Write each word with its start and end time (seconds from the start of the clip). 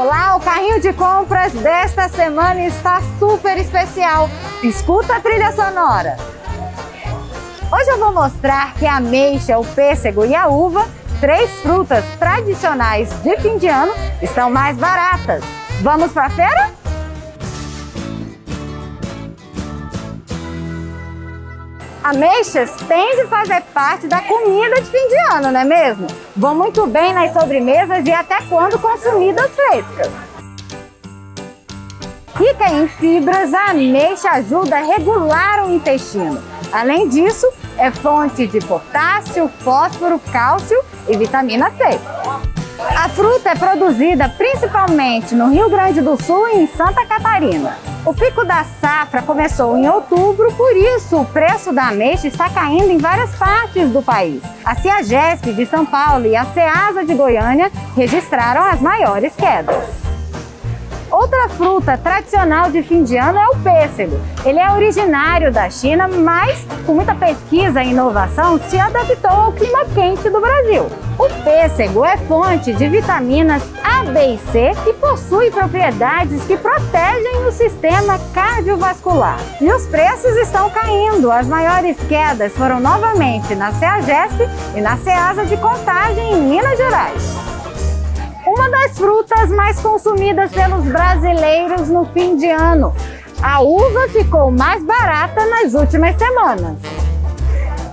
Olá, 0.00 0.36
o 0.36 0.40
carrinho 0.40 0.80
de 0.80 0.92
compras 0.92 1.52
desta 1.54 2.08
semana 2.08 2.64
está 2.64 3.02
super 3.18 3.58
especial. 3.58 4.30
Escuta 4.62 5.16
a 5.16 5.20
trilha 5.20 5.50
sonora. 5.50 6.16
Hoje 7.72 7.90
eu 7.90 7.98
vou 7.98 8.12
mostrar 8.12 8.74
que 8.74 8.86
a 8.86 8.98
ameixa, 8.98 9.58
o 9.58 9.64
pêssego 9.64 10.24
e 10.24 10.36
a 10.36 10.46
uva, 10.46 10.86
três 11.20 11.50
frutas 11.62 12.04
tradicionais 12.16 13.10
de 13.24 13.36
fim 13.38 13.58
de 13.58 13.66
ano, 13.66 13.92
estão 14.22 14.48
mais 14.48 14.76
baratas. 14.76 15.42
Vamos 15.82 16.12
para 16.12 16.26
a 16.26 16.30
feira? 16.30 16.77
Ameixas 22.08 22.70
têm 22.88 23.16
de 23.16 23.26
fazer 23.26 23.60
parte 23.74 24.06
da 24.06 24.22
comida 24.22 24.80
de 24.80 24.90
fim 24.90 25.08
de 25.08 25.34
ano, 25.34 25.52
não 25.52 25.60
é 25.60 25.64
mesmo? 25.64 26.06
Vão 26.34 26.54
muito 26.54 26.86
bem 26.86 27.12
nas 27.12 27.34
sobremesas 27.34 28.02
e 28.06 28.10
até 28.10 28.40
quando 28.48 28.78
consumidas 28.78 29.50
frescas. 29.54 30.10
Rica 32.34 32.70
em 32.70 32.88
fibras, 32.88 33.52
a 33.52 33.72
ameixa 33.72 34.30
ajuda 34.30 34.78
a 34.78 34.80
regular 34.80 35.66
o 35.66 35.74
intestino. 35.74 36.42
Além 36.72 37.10
disso, 37.10 37.46
é 37.76 37.90
fonte 37.90 38.46
de 38.46 38.58
potássio, 38.60 39.50
fósforo, 39.62 40.18
cálcio 40.32 40.82
e 41.10 41.14
vitamina 41.14 41.70
C. 41.72 41.84
A 42.96 43.06
fruta 43.10 43.50
é 43.50 43.54
produzida 43.54 44.30
principalmente 44.30 45.34
no 45.34 45.50
Rio 45.50 45.68
Grande 45.68 46.00
do 46.00 46.16
Sul 46.22 46.48
e 46.48 46.62
em 46.62 46.66
Santa 46.68 47.04
Catarina. 47.04 47.76
O 48.08 48.14
pico 48.14 48.42
da 48.42 48.64
safra 48.64 49.20
começou 49.20 49.76
em 49.76 49.86
outubro, 49.86 50.50
por 50.54 50.74
isso 50.74 51.20
o 51.20 51.26
preço 51.26 51.74
da 51.74 51.88
ameixa 51.88 52.26
está 52.26 52.48
caindo 52.48 52.90
em 52.90 52.96
várias 52.96 53.34
partes 53.36 53.90
do 53.90 54.00
país. 54.00 54.42
A 54.64 54.74
Ciagesp 54.74 55.52
de 55.52 55.66
São 55.66 55.84
Paulo 55.84 56.24
e 56.24 56.34
a 56.34 56.46
Ceasa 56.46 57.04
de 57.04 57.12
Goiânia 57.12 57.70
registraram 57.94 58.62
as 58.62 58.80
maiores 58.80 59.36
quedas. 59.36 60.07
Outra 61.10 61.48
fruta 61.48 61.96
tradicional 61.96 62.70
de 62.70 62.82
fim 62.82 63.02
de 63.02 63.16
ano 63.16 63.38
é 63.38 63.48
o 63.48 63.56
pêssego. 63.56 64.20
Ele 64.44 64.58
é 64.58 64.70
originário 64.70 65.50
da 65.50 65.70
China, 65.70 66.06
mas 66.06 66.66
com 66.84 66.94
muita 66.94 67.14
pesquisa 67.14 67.82
e 67.82 67.90
inovação 67.90 68.60
se 68.68 68.78
adaptou 68.78 69.30
ao 69.30 69.52
clima 69.52 69.84
quente 69.94 70.28
do 70.28 70.40
Brasil. 70.40 70.86
O 71.18 71.28
pêssego 71.42 72.04
é 72.04 72.16
fonte 72.16 72.72
de 72.72 72.88
vitaminas 72.88 73.62
A, 73.82 74.04
B 74.04 74.34
e 74.34 74.38
C 74.52 74.72
e 74.86 74.92
possui 74.94 75.50
propriedades 75.50 76.44
que 76.44 76.56
protegem 76.56 77.46
o 77.46 77.52
sistema 77.52 78.18
cardiovascular. 78.32 79.38
E 79.60 79.72
os 79.72 79.86
preços 79.86 80.36
estão 80.36 80.70
caindo. 80.70 81.32
As 81.32 81.46
maiores 81.48 81.96
quedas 82.08 82.52
foram 82.52 82.78
novamente 82.78 83.54
na 83.54 83.72
CEAGESP 83.72 84.48
e 84.76 84.80
na 84.80 84.96
CEASA 84.98 85.44
de 85.46 85.56
Contagem, 85.56 86.34
em 86.34 86.42
Minas 86.42 86.76
Gerais 86.76 87.17
frutas 89.38 89.50
mais 89.50 89.80
consumidas 89.80 90.50
pelos 90.50 90.84
brasileiros 90.84 91.88
no 91.88 92.04
fim 92.06 92.36
de 92.36 92.48
ano. 92.48 92.92
A 93.40 93.60
uva 93.60 94.08
ficou 94.08 94.50
mais 94.50 94.82
barata 94.82 95.46
nas 95.46 95.74
últimas 95.74 96.16
semanas. 96.16 96.76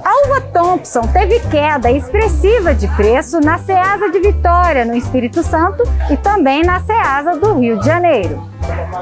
A 0.04 0.28
uva 0.28 0.42
Thompson 0.42 1.02
teve 1.02 1.40
queda 1.50 1.92
expressiva 1.92 2.74
de 2.74 2.88
preço 2.90 3.40
na 3.40 3.58
Ceasa 3.58 4.10
de 4.10 4.20
Vitória, 4.20 4.86
no 4.86 4.96
Espírito 4.96 5.44
Santo, 5.44 5.84
e 6.10 6.18
também 6.18 6.64
na 6.64 6.80
Ceasa 6.80 7.36
do 7.36 7.54
Rio 7.60 7.80
de 7.80 7.86
Janeiro. 7.86 8.44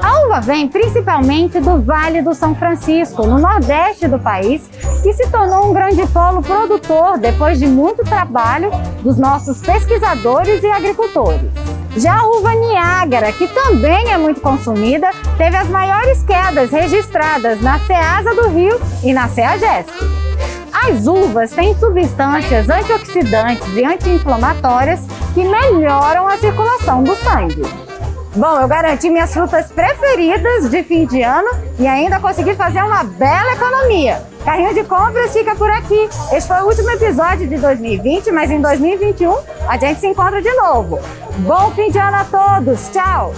A 0.02 0.26
uva 0.26 0.40
vem 0.40 0.68
principalmente 0.68 1.60
do 1.60 1.80
Vale 1.82 2.20
do 2.20 2.34
São 2.34 2.54
Francisco, 2.54 3.26
no 3.26 3.38
nordeste 3.38 4.08
do 4.08 4.18
país, 4.18 4.68
que 5.02 5.12
se 5.12 5.28
tornou 5.28 5.70
um 5.70 5.72
grande 5.72 6.06
polo 6.08 6.42
produtor 6.42 7.18
depois 7.18 7.58
de 7.58 7.66
muito 7.66 8.02
trabalho 8.02 8.70
dos 9.02 9.18
nossos 9.18 9.60
pesquisadores 9.60 10.62
e 10.62 10.70
agricultores. 10.70 11.63
Já 11.96 12.18
a 12.18 12.26
uva 12.26 12.54
Niágara, 12.54 13.32
que 13.32 13.46
também 13.46 14.10
é 14.10 14.18
muito 14.18 14.40
consumida, 14.40 15.10
teve 15.38 15.56
as 15.56 15.68
maiores 15.68 16.24
quedas 16.24 16.70
registradas 16.72 17.60
na 17.60 17.78
Ceasa 17.80 18.34
do 18.34 18.48
Rio 18.48 18.80
e 19.04 19.12
na 19.12 19.28
Ceagesp. 19.28 19.92
As 20.72 21.06
uvas 21.06 21.52
têm 21.52 21.72
substâncias 21.78 22.68
antioxidantes 22.68 23.66
e 23.76 23.84
anti-inflamatórias 23.84 25.06
que 25.34 25.44
melhoram 25.44 26.26
a 26.26 26.36
circulação 26.36 27.04
do 27.04 27.14
sangue. 27.14 27.62
Bom, 28.36 28.60
eu 28.60 28.66
garanti 28.66 29.08
minhas 29.08 29.32
frutas 29.32 29.70
preferidas 29.70 30.68
de 30.68 30.82
fim 30.82 31.06
de 31.06 31.22
ano 31.22 31.48
e 31.78 31.86
ainda 31.86 32.18
consegui 32.18 32.52
fazer 32.56 32.82
uma 32.82 33.04
bela 33.04 33.52
economia. 33.52 34.22
Carrinho 34.44 34.74
de 34.74 34.82
compras 34.82 35.32
fica 35.32 35.54
por 35.54 35.70
aqui. 35.70 36.08
Este 36.32 36.48
foi 36.48 36.56
o 36.62 36.66
último 36.66 36.90
episódio 36.90 37.46
de 37.46 37.56
2020, 37.56 38.32
mas 38.32 38.50
em 38.50 38.60
2021 38.60 39.38
a 39.68 39.78
gente 39.78 40.00
se 40.00 40.08
encontra 40.08 40.42
de 40.42 40.52
novo. 40.52 40.98
Bom 41.38 41.70
fim 41.76 41.90
de 41.90 41.98
ano 41.98 42.16
a 42.16 42.24
todos. 42.24 42.88
Tchau! 42.88 43.32